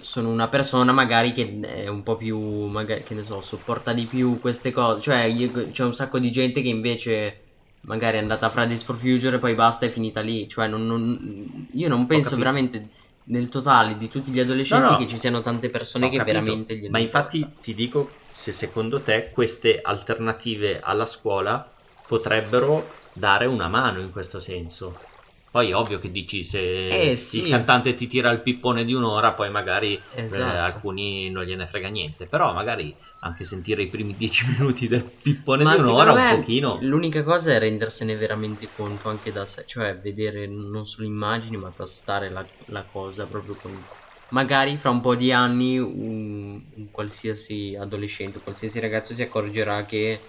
sono 0.00 0.28
una 0.30 0.48
persona 0.48 0.92
magari 0.92 1.32
che 1.32 1.58
è 1.60 1.88
un 1.88 2.02
po' 2.02 2.16
più, 2.16 2.38
magari, 2.66 3.02
che 3.02 3.14
ne 3.14 3.22
so, 3.22 3.40
sopporta 3.40 3.92
di 3.92 4.06
più 4.06 4.38
queste 4.38 4.70
cose. 4.70 5.00
Cioè, 5.02 5.22
io- 5.24 5.70
c'è 5.70 5.84
un 5.84 5.94
sacco 5.94 6.18
di 6.18 6.30
gente 6.30 6.60
che 6.62 6.68
invece 6.68 7.42
magari 7.80 8.18
è 8.18 8.20
andata 8.20 8.46
a 8.46 8.50
Fridays 8.50 8.84
for 8.84 8.98
Future 8.98 9.36
e 9.36 9.38
poi 9.38 9.54
basta, 9.54 9.86
è 9.86 9.88
finita 9.88 10.20
lì. 10.20 10.46
Cioè, 10.48 10.66
non- 10.68 10.86
non- 10.86 11.68
io 11.72 11.88
non 11.88 12.06
penso 12.06 12.36
veramente 12.36 12.90
nel 13.24 13.48
totale 13.48 13.96
di 13.96 14.08
tutti 14.08 14.30
gli 14.32 14.40
adolescenti 14.40 14.94
No, 14.94 14.98
no. 14.98 15.04
che 15.04 15.06
ci 15.06 15.18
siano 15.18 15.40
tante 15.40 15.70
persone 15.70 16.08
Ho 16.08 16.10
che 16.10 16.20
capito, 16.20 16.24
veramente 16.24 16.76
gliene 16.76 16.88
Ma 16.90 16.98
infatti 16.98 17.38
importa. 17.38 17.56
ti 17.60 17.74
dico 17.74 18.26
se 18.30 18.52
secondo 18.52 19.02
te 19.02 19.30
queste 19.30 19.80
alternative 19.80 20.80
alla 20.80 21.06
scuola 21.06 21.74
potrebbero 22.06 23.07
dare 23.18 23.46
una 23.46 23.68
mano 23.68 24.00
in 24.00 24.10
questo 24.10 24.40
senso. 24.40 25.02
Poi 25.50 25.70
è 25.70 25.74
ovvio 25.76 25.98
che 25.98 26.10
dici 26.10 26.44
se 26.44 26.60
Eh, 26.90 27.16
sì. 27.16 27.38
il 27.38 27.48
cantante 27.48 27.94
ti 27.94 28.06
tira 28.06 28.30
il 28.30 28.42
pippone 28.42 28.84
di 28.84 28.92
un'ora, 28.94 29.32
poi 29.34 29.50
magari 29.50 30.02
eh, 30.28 30.36
Esatto. 30.36 30.38
alcuni 30.40 31.30
non 31.30 31.44
gliene 31.44 31.66
frega 31.66 31.88
niente, 31.88 32.26
però 32.28 32.52
magari 32.52 32.96
anche 33.20 33.44
sentire 33.44 33.82
i 33.82 33.88
primi 33.88 34.14
dieci 34.16 34.44
minuti 34.52 34.88
del 34.88 35.04
pippone 35.10 35.64
Ma 35.64 35.74
di 35.74 35.76
un'ora 35.76 36.12
un 36.12 36.24
pochino. 36.26 36.86
l'unica 36.86 37.22
cosa 37.22 37.52
è 37.52 37.58
rendersene 37.58 38.16
veramente 38.16 38.70
conto 38.70 39.08
anche 39.08 39.30
da 39.30 39.44
sé, 39.46 39.64
cioè 39.66 39.98
vedere 39.98 40.46
non 40.46 40.86
solo 40.86 41.06
immagini 41.06 41.56
ma 41.56 41.70
tastare 41.72 42.30
la, 42.30 42.48
la 42.66 42.86
cosa 42.86 43.26
proprio 43.28 43.56
con... 43.56 43.86
Magari 44.28 44.76
fra 44.76 44.90
un 44.90 45.00
po' 45.00 45.14
di 45.14 45.32
anni 45.32 45.78
un, 45.78 46.70
un 46.74 46.90
qualsiasi 46.90 47.74
adolescente, 47.78 48.38
un 48.38 48.44
qualsiasi 48.44 48.78
ragazzo 48.80 49.14
si 49.14 49.22
accorgerà 49.22 49.84
che 49.84 50.28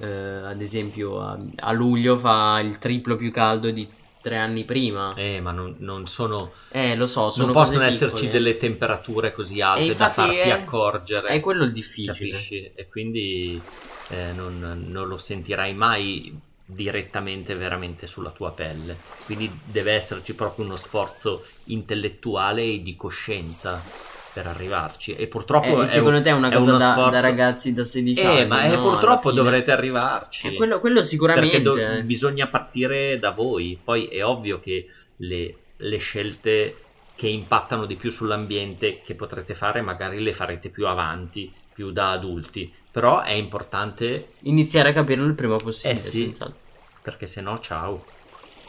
eh, 0.00 0.06
ad 0.06 0.60
esempio 0.60 1.20
a, 1.20 1.38
a 1.56 1.72
luglio 1.72 2.16
fa 2.16 2.60
il 2.60 2.78
triplo 2.78 3.16
più 3.16 3.30
caldo 3.30 3.70
di 3.70 3.88
tre 4.20 4.36
anni 4.36 4.64
prima. 4.64 5.16
Eh, 5.16 5.40
ma 5.40 5.52
non, 5.52 5.76
non 5.80 6.06
sono 6.06 6.52
Eh, 6.68 6.96
lo 6.96 7.06
so, 7.06 7.30
sono 7.30 7.52
non 7.52 7.52
possono 7.52 7.84
esserci 7.84 8.28
piccole. 8.28 8.30
delle 8.30 8.56
temperature 8.56 9.30
così 9.32 9.60
alte 9.60 9.94
da 9.94 10.08
farti 10.08 10.50
è- 10.50 10.50
accorgere, 10.50 11.28
È 11.34 11.40
quello 11.40 11.64
il 11.64 11.72
difficile. 11.72 12.38
capisci? 12.38 12.72
E 12.74 12.88
quindi 12.88 13.68
eh, 14.06 14.32
non, 14.32 14.58
non 14.58 15.06
lo 15.08 15.16
sentirai 15.16 15.74
mai 15.74 16.40
direttamente 16.64 17.54
veramente 17.56 18.06
sulla 18.06 18.32
tua 18.32 18.52
pelle. 18.54 19.02
Quindi 19.22 19.60
deve 19.64 19.92
esserci 19.92 20.34
proprio 20.34 20.64
uno 20.64 20.76
sforzo 20.76 21.44
intellettuale 21.64 22.62
e 22.64 22.82
di 22.82 22.96
coscienza 22.96 23.92
per 24.32 24.46
arrivarci. 24.46 25.14
E 25.14 25.26
purtroppo 25.28 25.82
Eh, 25.82 25.86
secondo 25.86 26.18
un- 26.18 26.22
te 26.22 26.30
è 26.30 26.32
una 26.32 26.48
è 26.50 26.54
cosa 26.54 26.72
da, 26.76 26.90
sforzo- 26.92 27.10
da 27.10 27.20
ragazzi 27.20 27.72
da 27.72 27.84
16 27.84 28.22
Eh, 28.22 28.26
anni? 28.26 28.46
ma 28.46 28.64
eh, 28.64 28.74
no, 28.76 28.82
purtroppo 28.82 29.32
dovrete 29.32 29.72
arrivarci. 29.72 30.48
Eh, 30.48 30.54
quello, 30.54 30.80
quello 30.80 31.02
sicuramente. 31.02 31.60
Perché 31.60 31.62
do- 31.98 32.04
bisogna 32.04 32.48
partire 32.48 33.18
da 33.18 33.30
voi. 33.30 33.80
Poi 33.82 34.06
è 34.06 34.24
ovvio 34.24 34.58
che 34.60 34.86
le, 35.16 35.64
le 35.76 35.96
scelte 35.98 36.84
che 37.14 37.28
impattano 37.28 37.84
di 37.86 37.96
più 37.96 38.10
sull'ambiente 38.10 39.00
che 39.02 39.14
potrete 39.14 39.54
fare, 39.54 39.82
magari 39.82 40.20
le 40.22 40.32
farete 40.32 40.70
più 40.70 40.86
avanti, 40.86 41.54
più 41.72 41.90
da 41.90 42.12
adulti. 42.12 42.74
Però 42.90 43.20
è 43.22 43.32
importante 43.32 44.36
Iniziare 44.42 44.88
a 44.90 44.92
capirlo 44.92 45.26
il 45.26 45.34
prima 45.34 45.56
possibile, 45.56 45.92
Eh 45.98 46.02
sì. 46.02 46.22
senz'altro. 46.22 46.58
perché 47.02 47.26
sennò 47.26 47.56
ciao. 47.58 48.06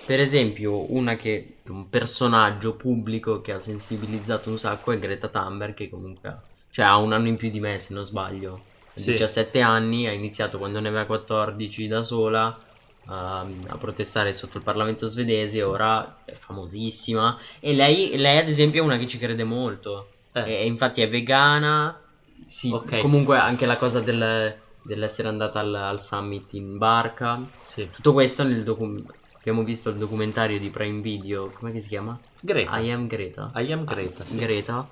Per 0.03 0.19
esempio, 0.19 0.91
una 0.93 1.15
che 1.15 1.57
un 1.67 1.87
personaggio 1.89 2.75
pubblico 2.75 3.39
che 3.41 3.51
ha 3.53 3.59
sensibilizzato 3.59 4.49
un 4.49 4.57
sacco 4.57 4.91
è 4.91 4.99
Greta 4.99 5.27
Thunberg, 5.29 5.73
che 5.73 5.89
comunque 5.89 6.29
ha, 6.29 6.41
cioè, 6.69 6.85
ha 6.85 6.97
un 6.97 7.13
anno 7.13 7.27
in 7.27 7.37
più 7.37 7.49
di 7.49 7.59
me, 7.59 7.79
se 7.79 7.93
non 7.93 8.03
sbaglio. 8.03 8.65
Ha 8.93 8.99
Sì. 8.99 9.11
17 9.11 9.61
anni, 9.61 10.07
ha 10.07 10.11
iniziato 10.11 10.57
quando 10.57 10.79
ne 10.79 10.87
aveva 10.89 11.05
14 11.05 11.87
da 11.87 12.03
sola 12.03 12.59
a, 13.05 13.39
a 13.67 13.77
protestare 13.77 14.33
sotto 14.33 14.57
il 14.57 14.63
Parlamento 14.63 15.05
svedese, 15.07 15.61
ora 15.63 16.23
è 16.25 16.33
famosissima. 16.33 17.37
E 17.59 17.73
lei, 17.73 18.17
lei, 18.17 18.37
ad 18.37 18.49
esempio, 18.49 18.81
è 18.81 18.85
una 18.85 18.97
che 18.97 19.07
ci 19.07 19.17
crede 19.17 19.43
molto. 19.45 20.07
Eh. 20.33 20.61
E, 20.61 20.65
infatti 20.65 21.01
è 21.01 21.07
vegana. 21.09 21.97
Sì, 22.45 22.69
Ok. 22.71 22.99
comunque 22.99 23.37
anche 23.37 23.65
la 23.65 23.77
cosa 23.77 24.01
del- 24.01 24.53
dell'essere 24.83 25.27
andata 25.29 25.59
al, 25.59 25.73
al 25.73 26.01
summit 26.01 26.51
in 26.53 26.77
barca. 26.77 27.39
Sì. 27.63 27.87
Tutto 27.89 28.11
questo 28.13 28.43
nel 28.43 28.63
documentario. 28.63 29.19
Abbiamo 29.41 29.63
visto 29.63 29.89
il 29.89 29.97
documentario 29.97 30.57
di 30.59 30.69
Prime 30.69 31.01
Video, 31.01 31.51
come 31.51 31.79
si 31.79 31.89
chiama? 31.89 32.19
Greta. 32.41 32.79
I 32.79 32.91
am 32.91 33.07
Greta. 33.07 33.51
I 33.55 33.71
am 33.71 33.85
Greta, 33.85 34.23
Ah, 34.23 34.25
sì. 34.25 34.37
Greta, 34.37 34.89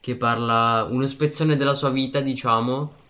che 0.00 0.16
parla 0.16 0.86
una 0.90 1.06
spezzone 1.06 1.56
della 1.56 1.74
sua 1.74 1.90
vita, 1.90 2.20
diciamo, 2.20 3.02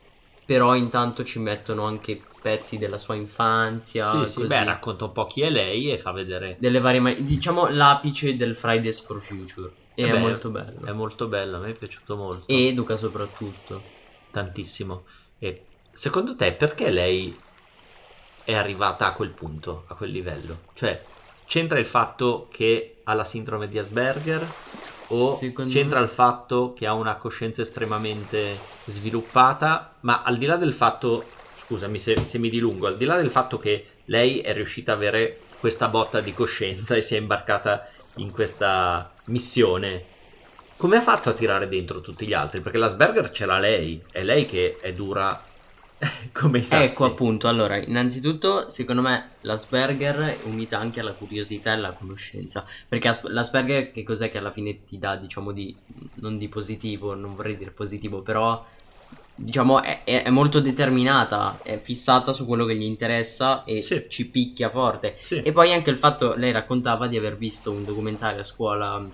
però 0.45 0.75
intanto 0.75 1.25
ci 1.25 1.39
mettono 1.39 1.85
anche 1.85 2.23
pezzi 2.41 2.79
della 2.79 2.99
sua 2.99 3.15
infanzia, 3.15 4.11
Sì, 4.11 4.27
sì, 4.27 4.47
beh, 4.47 4.65
racconta 4.65 5.07
un 5.07 5.13
po' 5.13 5.27
chi 5.27 5.41
è 5.43 5.51
lei 5.51 5.91
e 5.91 5.99
fa 5.99 6.13
vedere. 6.13 6.57
delle 6.61 6.79
varie 6.81 7.01
ma- 7.01 7.15
diciamo 7.15 7.69
l'apice 7.69 8.37
del 8.37 8.55
Fridays 8.55 9.01
for 9.01 9.23
Future. 9.23 9.73
E 9.95 10.03
Eh 10.03 10.07
è 10.07 10.13
beh, 10.13 10.21
molto 10.21 10.51
bello. 10.51 10.85
È 10.87 10.93
molto 10.93 11.29
bello, 11.29 11.57
a 11.57 11.61
me 11.61 11.71
è 11.71 11.75
piaciuto 11.77 12.17
molto. 12.17 12.53
E 12.53 12.67
educa 12.69 12.97
soprattutto. 12.97 13.83
tantissimo. 14.31 15.07
E 15.39 15.67
secondo 15.91 16.37
te 16.37 16.53
perché 16.55 16.91
lei 16.91 17.43
è 18.45 18.55
arrivata 18.55 19.07
a 19.07 19.15
quel 19.15 19.31
punto, 19.31 19.85
a 19.89 19.95
quel 19.95 20.11
livello? 20.11 20.67
Cioè, 20.75 21.07
c'entra 21.45 21.79
il 21.79 21.87
fatto 21.87 22.49
che 22.51 23.01
ha 23.05 23.15
la 23.15 23.25
sindrome 23.25 23.69
di 23.69 23.79
Asperger 23.79 24.55
o 25.07 25.35
Secondo 25.35 25.73
c'entra 25.73 25.99
me- 25.99 26.05
il 26.05 26.11
fatto 26.11 26.73
che 26.73 26.87
ha 26.87 26.95
una 26.95 27.17
coscienza 27.17 27.63
estremamente 27.63 28.81
sviluppata? 28.85 29.97
Ma 30.01 30.23
al 30.23 30.37
di 30.37 30.47
là 30.47 30.57
del 30.57 30.73
fatto, 30.75 31.49
scusami 31.55 31.99
se, 31.99 32.27
se 32.27 32.39
mi 32.39 32.51
dilungo, 32.51 32.87
al 32.87 32.97
di 32.97 33.05
là 33.05 33.17
del 33.17 33.31
fatto 33.31 33.59
che 33.59 33.87
lei 34.05 34.41
è 34.41 34.53
riuscita 34.53 34.93
ad 34.93 34.99
avere 34.99 35.41
questa 35.57 35.89
botta 35.89 36.21
di 36.21 36.33
coscienza 36.35 36.95
e 36.95 37.03
si 37.03 37.15
è 37.15 37.19
imbarcata 37.19 37.89
in 38.15 38.31
questa 38.31 39.21
missione, 39.25 40.09
come 40.77 40.97
ha 40.97 41.01
fatto 41.01 41.31
a 41.31 41.35
tirare 41.35 41.69
dentro 41.69 42.01
tutti 42.01 42.27
gli 42.27 42.33
altri? 42.33 42.61
Perché 42.61 42.79
l'Asperger 42.79 43.31
ce 43.31 43.47
l'ha 43.47 43.59
lei, 43.59 44.07
è 44.11 44.23
lei 44.23 44.45
che 44.45 44.79
è 44.81 44.93
dura 44.93 45.54
come 46.33 46.59
i 46.59 46.63
sassi. 46.65 46.85
Ecco 46.85 47.05
appunto, 47.05 47.49
allora, 47.49 47.77
innanzitutto, 47.77 48.69
secondo 48.69 49.03
me 49.03 49.37
l'Asperger 49.43 50.17
è 50.17 50.41
unita 50.45 50.79
anche 50.79 51.01
alla 51.01 51.15
curiosità 51.15 51.71
e 51.71 51.75
alla 51.75 51.93
conoscenza, 51.93 52.65
perché 52.89 53.09
As- 53.09 53.23
l'Asperger 53.29 53.91
che 53.91 54.03
cos'è 54.03 54.31
che 54.31 54.39
alla 54.39 54.51
fine 54.51 54.85
ti 54.85 54.99
dà, 54.99 55.17
diciamo, 55.17 55.53
di, 55.53 55.79
non 56.17 56.39
di 56.39 56.49
positivo, 56.49 57.15
non 57.15 57.35
vorrei 57.35 57.57
dire 57.57 57.71
positivo, 57.73 58.23
però, 58.23 58.65
diciamo, 59.35 59.83
è, 59.83 60.05
è- 60.05 60.23
è 60.25 60.31
molto 60.31 60.61
determinata, 60.61 61.61
è 61.63 61.79
fissata 61.79 62.33
su 62.33 62.47
quello 62.47 62.65
che 62.65 62.77
gli 62.77 62.83
interessa 62.85 63.65
e 63.65 63.79
Sì. 63.79 64.05
ci 64.09 64.31
picchia 64.31 64.71
forte. 64.71 65.15
Sì. 65.19 65.43
E 65.43 65.53
poi 65.53 65.73
anche 65.73 65.91
il 65.91 65.97
fatto, 65.99 66.35
lei 66.35 66.53
raccontava 66.53 67.07
di 67.09 67.17
aver 67.17 67.37
visto 67.37 67.73
un 67.73 67.85
documentario 67.85 68.41
a 68.41 68.45
scuola 68.45 69.11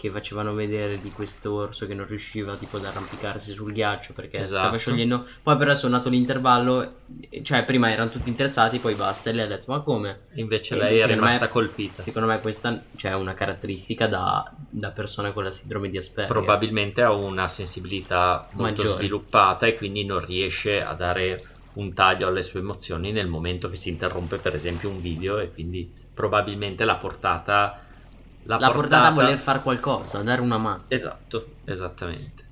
che 0.00 0.10
facevano 0.10 0.54
vedere 0.54 0.98
di 0.98 1.12
questo 1.12 1.52
orso 1.52 1.86
che 1.86 1.92
non 1.94 2.06
riusciva 2.06 2.56
tipo 2.56 2.78
ad 2.78 2.84
arrampicarsi 2.86 3.52
sul 3.52 3.72
ghiaccio 3.72 4.14
perché 4.14 4.38
stava 4.38 4.44
Esatto. 4.44 4.78
sciogliendo. 4.78 5.26
Poi 5.42 5.56
però 5.58 5.72
è 5.72 5.76
suonato 5.76 6.08
l'intervallo, 6.08 7.02
cioè 7.42 7.64
prima 7.64 7.90
erano 7.90 8.08
tutti 8.08 8.28
interessati, 8.30 8.80
poi 8.80 8.94
basta 8.94 9.28
e 9.28 9.32
lei 9.34 9.44
ha 9.44 9.48
detto 9.48 9.70
ma 9.72 9.82
come? 9.82 10.20
Invece 10.36 10.74
E 10.74 10.78
lei 10.78 10.94
è 10.94 10.98
secondo 11.00 11.20
me- 11.22 11.26
rimasta 11.28 11.48
colpita. 11.48 12.02
Secondo 12.02 12.28
me 12.28 12.40
questa 12.40 12.82
cioè, 12.96 13.10
è 13.10 13.14
una 13.14 13.34
caratteristica 13.34 14.06
da, 14.06 14.42
da 14.70 14.90
persona 14.92 15.32
con 15.32 15.44
la 15.44 15.50
sindrome 15.50 15.90
di 15.90 15.98
Asperger. 15.98 16.32
Probabilmente 16.32 17.02
ha 17.02 17.12
una 17.12 17.46
sensibilità 17.48 18.48
molto 18.52 18.62
Maggiore. 18.82 18.88
sviluppata 18.88 19.66
e 19.66 19.76
quindi 19.76 20.04
non 20.04 20.24
riesce 20.24 20.82
a 20.82 20.94
dare 20.94 21.38
un 21.72 21.92
taglio 21.92 22.26
alle 22.26 22.42
sue 22.42 22.60
emozioni 22.60 23.12
nel 23.12 23.28
momento 23.28 23.68
che 23.68 23.76
si 23.76 23.90
interrompe 23.90 24.38
per 24.38 24.54
esempio 24.54 24.90
un 24.90 24.98
video 25.00 25.38
e 25.38 25.50
quindi 25.52 25.92
probabilmente 26.12 26.84
l'ha 26.84 26.96
portata 26.96 27.74
l'ha 28.42 28.58
L'ha 28.58 28.70
portata 28.70 29.06
a 29.08 29.12
voler 29.12 29.38
fare 29.38 29.62
qualcosa, 29.62 30.18
a 30.18 30.22
dare 30.22 30.40
una 30.40 30.58
mano. 30.58 30.84
Esatto, 30.88 31.60
esattamente. 31.64 32.48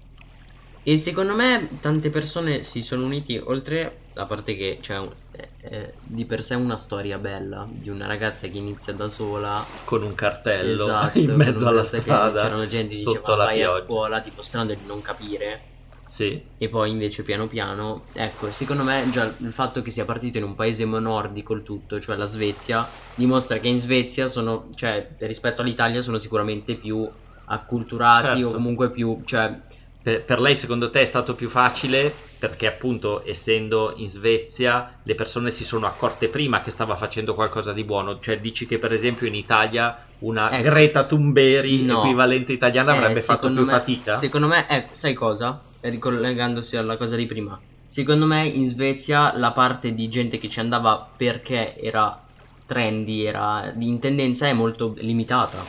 E 0.82 0.96
secondo 0.96 1.34
me 1.34 1.78
tante 1.80 2.10
persone 2.10 2.62
si 2.64 2.82
sono 2.82 3.04
uniti, 3.04 3.36
oltre 3.36 4.06
a 4.14 4.26
parte 4.26 4.56
che 4.56 4.78
c'è 4.80 4.98
un- 4.98 5.14
è- 5.30 5.50
è 5.58 5.94
di 6.02 6.24
per 6.24 6.42
sé 6.42 6.54
una 6.54 6.76
storia 6.76 7.18
bella 7.18 7.68
di 7.70 7.90
una 7.90 8.06
ragazza 8.06 8.48
che 8.48 8.56
inizia 8.58 8.94
da 8.94 9.08
sola 9.08 9.68
Con 9.84 10.02
un 10.02 10.14
cartello 10.14 10.84
esatto, 10.84 11.18
in 11.18 11.34
mezzo 11.36 11.66
alla 11.68 11.84
strada 11.84 12.40
c'erano 12.40 12.66
gente 12.66 12.94
che 12.94 13.00
sotto 13.00 13.20
diceva 13.22 13.36
la 13.36 13.44
vai 13.44 13.62
a 13.62 13.66
pioggia. 13.66 13.82
scuola 13.84 14.20
dimostrando 14.20 14.74
di 14.74 14.84
non 14.84 15.00
capire 15.00 15.66
Sì, 16.10 16.42
e 16.56 16.68
poi 16.70 16.90
invece 16.90 17.22
piano 17.22 17.46
piano 17.48 18.06
ecco 18.14 18.50
secondo 18.50 18.82
me 18.82 19.10
già 19.10 19.36
il 19.40 19.52
fatto 19.52 19.82
che 19.82 19.90
sia 19.90 20.06
partito 20.06 20.38
in 20.38 20.44
un 20.44 20.54
paese 20.54 20.86
nordico 20.86 21.52
il 21.52 21.62
tutto 21.62 22.00
cioè 22.00 22.16
la 22.16 22.24
Svezia 22.24 22.90
dimostra 23.14 23.58
che 23.58 23.68
in 23.68 23.76
Svezia 23.78 24.26
sono 24.26 24.70
cioè 24.74 25.06
rispetto 25.18 25.60
all'Italia 25.60 26.00
sono 26.00 26.16
sicuramente 26.16 26.76
più 26.76 27.06
acculturati 27.44 28.26
Certo. 28.40 28.48
o 28.48 28.52
comunque 28.52 28.90
più 28.90 29.20
cioè 29.26 29.54
Per, 30.00 30.24
per 30.24 30.40
lei 30.40 30.54
secondo 30.54 30.88
te 30.88 31.02
è 31.02 31.04
stato 31.04 31.34
più 31.34 31.50
facile 31.50 32.16
perché 32.38 32.66
appunto 32.66 33.22
essendo 33.26 33.92
in 33.96 34.08
Svezia 34.08 35.00
le 35.02 35.14
persone 35.14 35.50
si 35.50 35.64
sono 35.64 35.86
accorte 35.86 36.28
prima 36.30 36.60
che 36.60 36.70
stava 36.70 36.96
facendo 36.96 37.34
qualcosa 37.34 37.72
di 37.72 37.84
buono, 37.84 38.18
cioè 38.20 38.38
dici 38.40 38.64
che 38.64 38.78
per 38.78 38.92
esempio 38.92 39.26
in 39.26 39.34
Italia 39.34 39.94
una 40.20 40.50
Ecco. 40.52 40.68
Greta 40.70 41.04
Thunberg 41.04 41.66
No. 41.84 41.98
equivalente 42.04 42.52
italiana 42.52 42.92
Eh, 42.94 42.96
avrebbe 42.96 43.20
fatto 43.20 43.52
più 43.52 43.62
me- 43.62 43.66
fatica? 43.66 44.14
Secondo 44.14 44.46
me, 44.46 44.68
eh, 44.70 44.88
sai 44.92 45.14
cosa? 45.14 45.60
Ricollegandosi 45.80 46.76
alla 46.76 46.96
cosa 46.96 47.16
di 47.16 47.26
prima. 47.26 47.60
Secondo 47.86 48.26
me 48.26 48.46
in 48.46 48.66
Svezia 48.66 49.36
la 49.36 49.52
parte 49.52 49.94
di 49.94 50.08
gente 50.08 50.38
che 50.38 50.48
ci 50.48 50.60
andava 50.60 51.14
perché 51.16 51.76
era 51.76 52.22
trendy, 52.66 53.24
era 53.24 53.72
in 53.78 53.98
tendenza 53.98 54.46
è 54.46 54.52
molto 54.52 54.94
limitata. 54.98 55.64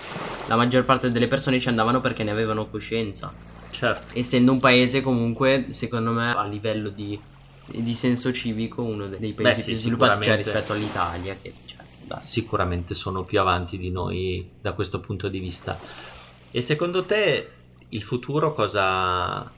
La 0.48 0.58
maggior 0.58 0.84
parte 0.84 1.12
delle 1.12 1.28
persone 1.28 1.60
ci 1.60 1.70
andavano 1.70 2.02
perché 2.02 2.24
ne 2.24 2.32
avevano 2.32 2.68
coscienza. 2.68 3.34
Certo, 3.72 4.18
Essendo 4.18 4.52
un 4.52 4.60
paese 4.60 5.02
comunque, 5.02 5.68
secondo 5.70 6.12
me, 6.12 6.34
a 6.36 6.46
livello 6.46 6.90
di, 6.90 7.18
di 7.68 7.94
senso 7.94 8.34
civico, 8.34 8.82
uno 8.82 9.08
de- 9.08 9.20
dei 9.20 9.34
paesi 9.34 9.62
sì, 9.62 9.68
più 9.68 9.76
sviluppati, 9.76 10.24
cioè 10.24 10.36
rispetto 10.36 10.74
all'Italia. 10.74 11.38
Che, 11.42 11.54
cioè, 11.66 11.86
sicuramente 12.20 12.94
sono 12.96 13.24
più 13.24 13.40
avanti 13.40 13.78
di 13.78 13.92
noi 13.92 14.46
da 14.60 14.74
questo 14.74 15.00
punto 15.00 15.30
di 15.30 15.40
vista. 15.40 15.80
E 16.52 16.62
secondo 16.62 17.06
te 17.06 17.48
il 17.90 18.02
futuro 18.02 18.54
cosa 18.54 19.54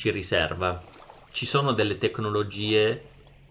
ci 0.00 0.10
riserva? 0.10 0.82
Ci 1.30 1.44
sono 1.44 1.72
delle 1.72 1.98
tecnologie 1.98 3.04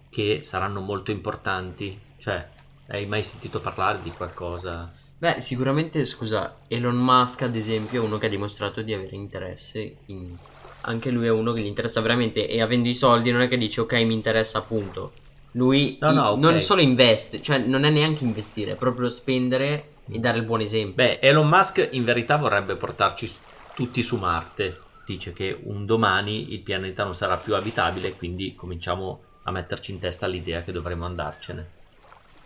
che 0.10 0.42
saranno 0.42 0.82
molto 0.82 1.12
importanti? 1.12 2.16
Cioè, 2.18 2.44
hai 2.88 3.06
mai 3.06 3.22
sentito 3.22 3.62
parlare 3.62 4.02
di 4.02 4.12
qualcosa? 4.14 4.92
Beh, 5.20 5.42
sicuramente, 5.42 6.06
scusa, 6.06 6.66
Elon 6.68 6.96
Musk 6.96 7.44
ad 7.44 7.56
esempio 7.56 8.02
è 8.02 8.06
uno 8.06 8.18
che 8.18 8.26
ha 8.26 8.30
dimostrato 8.30 8.82
di 8.82 8.94
avere 8.94 9.16
interesse 9.16 10.02
in... 10.08 10.36
Anche 10.82 11.12
lui 11.12 11.28
è 11.28 11.30
uno 11.30 11.52
che 11.54 11.62
gli 11.62 11.68
interessa 11.68 12.02
veramente 12.02 12.48
e 12.48 12.62
avendo 12.62 12.88
i 12.88 12.96
soldi 12.96 13.30
non 13.32 13.42
è 13.42 13.48
che 13.48 13.58
dice 13.58 13.82
ok 13.82 13.94
mi 14.06 14.14
interessa 14.14 14.58
appunto. 14.58 15.14
Lui 15.52 15.98
No, 16.02 16.12
no, 16.14 16.24
i- 16.24 16.32
ok. 16.32 16.40
non 16.40 16.60
solo 16.62 16.82
investe, 16.82 17.42
cioè 17.44 17.60
non 17.60 17.84
è 17.84 17.92
neanche 17.92 18.24
investire, 18.24 18.72
è 18.72 18.76
proprio 18.78 19.10
spendere 19.10 19.98
e 20.10 20.18
dare 20.18 20.40
il 20.40 20.46
buon 20.46 20.62
esempio. 20.62 21.04
Beh, 21.04 21.20
Elon 21.20 21.48
Musk 21.48 21.90
in 21.92 22.06
verità 22.06 22.38
vorrebbe 22.38 22.76
portarci 22.76 23.30
tutti 23.74 24.02
su 24.02 24.18
Marte. 24.18 24.88
Dice 25.10 25.34
che 25.34 25.60
un 25.64 25.88
domani 25.88 26.54
il 26.54 26.62
pianeta 26.62 27.04
non 27.04 27.16
sarà 27.16 27.40
più 27.40 27.56
abitabile, 27.56 28.16
quindi 28.16 28.54
cominciamo 28.54 29.24
a 29.44 29.52
metterci 29.52 29.92
in 29.92 29.98
testa 29.98 30.28
l'idea 30.28 30.62
che 30.62 30.72
dovremo 30.72 31.06
andarcene. 31.06 31.68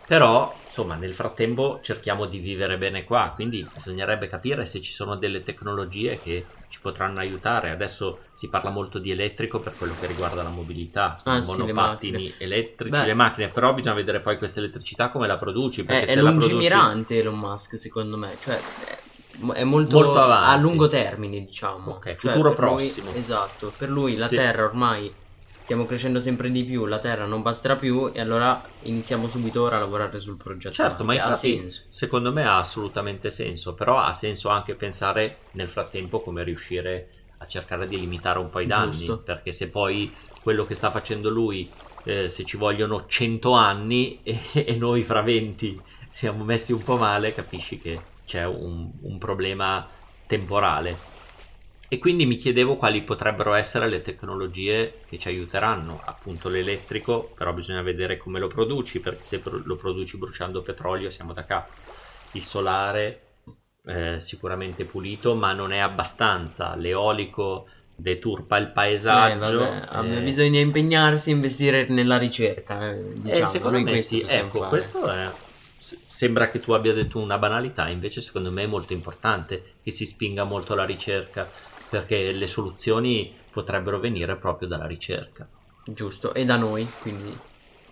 Però, 0.06 0.62
insomma, 0.64 0.94
nel 0.96 1.12
frattempo 1.12 1.80
cerchiamo 1.82 2.24
di 2.24 2.38
vivere 2.38 2.78
bene 2.78 3.04
qua, 3.04 3.32
quindi 3.34 3.70
bisognerebbe 3.70 4.28
capire 4.28 4.64
se 4.64 4.80
ci 4.80 4.92
sono 4.92 5.16
delle 5.16 5.42
tecnologie 5.42 6.18
che 6.20 6.46
ci 6.68 6.80
potranno 6.80 7.18
aiutare. 7.18 7.70
Adesso 7.70 8.20
si 8.32 8.48
parla 8.48 8.70
molto 8.70 8.98
di 8.98 9.10
elettrico 9.10 9.60
per 9.60 9.76
quello 9.76 9.94
che 9.98 10.06
riguarda 10.06 10.42
la 10.42 10.48
mobilità, 10.48 11.20
Ah, 11.24 11.36
i 11.36 11.42
sì, 11.42 11.58
monopattini 11.58 12.34
elettrici, 12.38 12.90
Beh. 12.98 13.06
le 13.06 13.14
macchine, 13.14 13.50
però 13.50 13.74
bisogna 13.74 13.94
vedere 13.96 14.20
poi 14.20 14.38
questa 14.38 14.60
elettricità 14.60 15.10
come 15.10 15.26
la 15.26 15.36
produci, 15.36 15.82
È, 15.82 15.84
perché 15.84 16.04
è 16.04 16.06
se 16.06 16.20
la 16.22 16.30
produci... 16.30 16.50
lungimirante 16.52 17.18
Elon 17.18 17.38
Musk, 17.38 17.76
secondo 17.78 18.16
me, 18.16 18.36
cioè 18.40 18.60
è, 19.54 19.64
molto, 19.64 19.96
Molto 19.96 20.20
avanti. 20.20 20.50
a 20.50 20.56
lungo 20.60 20.86
termine, 20.86 21.40
diciamo. 21.44 21.92
Ok, 21.92 22.04
Cioè, 22.04 22.14
futuro 22.14 22.50
per 22.54 22.58
lui- 22.60 22.70
prossimo. 22.76 23.12
esatto, 23.12 23.74
per 23.74 23.88
lui 23.90 24.16
la 24.16 24.26
Sì. 24.26 24.36
Terra 24.36 24.64
ormai 24.64 25.14
stiamo 25.58 25.84
crescendo 25.86 26.20
sempre 26.20 26.50
di 26.50 26.64
più, 26.64 26.84
la 26.86 26.98
Terra 26.98 27.26
non 27.26 27.42
basterà 27.42 27.76
più 27.76 28.10
e 28.12 28.20
allora 28.20 28.60
iniziamo 28.80 29.26
subito 29.28 29.62
ora 29.62 29.76
a 29.76 29.80
lavorare 29.80 30.20
sul 30.20 30.36
progetto. 30.36 30.74
Certo, 30.74 31.04
ma 31.04 31.14
infatti 31.14 31.56
senso. 31.56 31.82
secondo 31.88 32.32
me 32.32 32.44
ha 32.44 32.58
assolutamente 32.58 33.30
senso, 33.30 33.74
però 33.74 33.98
ha 33.98 34.12
senso 34.12 34.48
anche 34.48 34.74
pensare 34.76 35.48
nel 35.52 35.68
frattempo 35.68 36.20
come 36.22 36.42
riuscire 36.44 37.08
a 37.38 37.46
cercare 37.46 37.86
di 37.88 37.98
limitare 37.98 38.38
un 38.38 38.48
po' 38.50 38.60
i 38.60 38.66
danni, 38.66 38.92
Giusto. 38.92 39.22
perché 39.22 39.52
se 39.52 39.70
poi 39.70 40.14
quello 40.40 40.64
che 40.64 40.74
sta 40.74 40.90
facendo 40.90 41.30
lui, 41.30 41.74
eh, 42.02 42.28
se 42.28 42.44
ci 42.44 42.56
vogliono 42.56 43.06
100 43.06 43.52
anni 43.52 44.20
e, 44.22 44.38
e 44.54 44.76
noi 44.76 45.02
fra 45.02 45.22
20 45.22 45.82
siamo 46.10 46.44
messi 46.44 46.72
un 46.72 46.82
po' 46.82 46.96
male, 46.98 47.32
capisci 47.32 47.78
che 47.78 48.08
c'è 48.24 48.44
un, 48.46 48.90
un 49.02 49.18
problema 49.18 49.88
temporale. 50.26 51.12
E 51.88 51.98
quindi 51.98 52.26
mi 52.26 52.36
chiedevo 52.36 52.76
quali 52.76 53.02
potrebbero 53.04 53.54
essere 53.54 53.88
le 53.88 54.00
tecnologie 54.00 55.04
che 55.06 55.18
ci 55.18 55.28
aiuteranno, 55.28 56.00
appunto 56.00 56.48
l'elettrico, 56.48 57.32
però 57.32 57.52
bisogna 57.52 57.82
vedere 57.82 58.16
come 58.16 58.38
lo 58.40 58.48
produci, 58.48 59.00
perché 59.00 59.24
se 59.24 59.42
lo 59.44 59.76
produci 59.76 60.18
bruciando 60.18 60.62
petrolio 60.62 61.10
siamo 61.10 61.32
da 61.32 61.44
capo. 61.44 61.74
Il 62.32 62.42
solare 62.44 63.36
eh, 63.84 64.18
sicuramente 64.20 64.86
pulito, 64.86 65.34
ma 65.36 65.52
non 65.52 65.72
è 65.72 65.78
abbastanza. 65.78 66.74
L'eolico 66.74 67.68
deturpa 67.94 68.56
il 68.56 68.72
Eh, 69.06 69.36
paesaggio. 69.36 69.36
vabbè, 69.36 69.86
vabbè, 69.92 70.20
eh, 70.20 70.22
bisogna 70.22 70.60
impegnarsi 70.60 71.30
e 71.30 71.32
investire 71.34 71.86
nella 71.88 72.16
ricerca, 72.18 72.90
eh, 72.90 73.20
eh, 73.26 73.44
diciamo, 73.44 73.46
secondo 73.46 73.80
me 73.80 73.96
sì, 73.98 74.24
ecco, 74.26 74.66
fare. 74.66 74.66
questo 74.66 75.08
è... 75.08 75.42
Sembra 76.06 76.48
che 76.48 76.60
tu 76.60 76.72
abbia 76.72 76.94
detto 76.94 77.18
una 77.18 77.38
banalità, 77.38 77.88
invece 77.90 78.22
secondo 78.22 78.50
me 78.50 78.62
è 78.62 78.66
molto 78.66 78.94
importante 78.94 79.62
che 79.82 79.90
si 79.90 80.06
spinga 80.06 80.44
molto 80.44 80.74
la 80.74 80.84
ricerca, 80.86 81.50
perché 81.88 82.32
le 82.32 82.46
soluzioni 82.46 83.36
potrebbero 83.50 84.00
venire 84.00 84.38
proprio 84.38 84.66
dalla 84.66 84.86
ricerca. 84.86 85.46
Giusto, 85.84 86.32
e 86.32 86.46
da 86.46 86.56
noi, 86.56 86.96
quindi, 86.98 87.38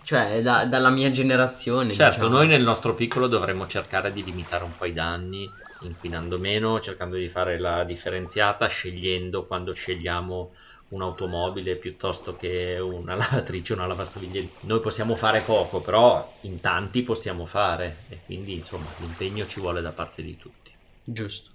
cioè 0.03 0.41
da- 0.41 0.65
dalla 0.65 0.89
mia 0.89 1.11
generazione, 1.11 1.93
Certo, 1.93 2.15
diciamo. 2.15 2.37
noi 2.37 2.47
nel 2.47 2.63
nostro 2.63 2.95
piccolo 2.95 3.27
dovremmo 3.27 3.67
cercare 3.67 4.11
di 4.11 4.25
limitare 4.25 4.65
un 4.65 4.75
po' 4.75 4.87
i 4.87 4.95
danni, 4.95 5.53
inquinando 5.81 6.39
meno, 6.39 6.81
cercando 6.81 7.17
di 7.17 7.29
fare 7.29 7.59
la 7.59 7.85
differenziata, 7.85 8.67
scegliendo 8.69 9.47
quando 9.47 9.75
scegliamo 9.75 10.55
un'automobile 10.93 11.77
piuttosto 11.77 12.37
che 12.37 12.79
una 12.79 13.15
lavatrice, 13.15 13.73
una 13.73 13.87
lavastoviglie. 13.87 14.57
Noi 14.61 14.81
possiamo 14.81 15.17
fare 15.17 15.41
poco, 15.43 15.81
però 15.81 16.39
in 16.43 16.61
tanti 16.61 17.03
possiamo 17.03 17.47
fare 17.47 18.07
e 18.09 18.23
quindi 18.25 18.55
insomma 18.55 18.95
l'impegno 18.99 19.47
ci 19.47 19.61
vuole 19.61 19.81
da 19.81 19.93
parte 19.93 20.23
di 20.23 20.37
tutti. 20.37 20.71
Giusto. 21.05 21.51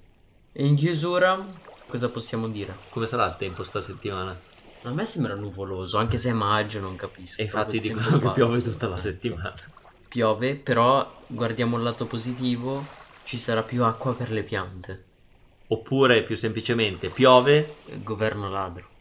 E 0.52 0.66
in 0.66 0.76
chiusura, 0.76 1.56
cosa 1.88 2.10
possiamo 2.10 2.50
dire? 2.50 2.78
Come 2.90 3.06
sarà 3.06 3.28
il 3.28 3.36
tempo 3.36 3.64
sta 3.64 3.80
settimana? 3.80 4.42
A 4.84 4.92
me 4.92 5.06
sembra 5.06 5.36
nuvoloso, 5.36 5.98
anche 5.98 6.18
se 6.18 6.30
è 6.30 6.34
maggio, 6.34 6.80
non 6.80 6.96
capisco. 6.96 7.42
E 7.42 7.46
infatti 7.46 7.80
dicono 7.80 8.18
che 8.20 8.32
piove 8.32 8.62
tutta 8.62 8.88
la 8.88 8.98
settimana. 8.98 9.54
Piove, 10.08 10.56
però 10.56 11.26
guardiamo 11.28 11.78
il 11.78 11.84
lato 11.84 12.08
positivo, 12.08 12.88
ci 13.24 13.38
sarà 13.38 13.62
più 13.64 13.84
acqua 13.84 14.16
per 14.16 14.32
le 14.32 14.44
piante. 14.44 15.06
Oppure 15.68 16.24
più 16.24 16.36
semplicemente 16.38 17.10
piove 17.10 17.82
Governo 18.02 18.50
ladro. 18.50 18.97